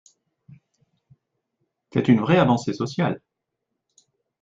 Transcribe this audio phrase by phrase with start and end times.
[1.93, 3.21] C’est une vraie avancée sociale.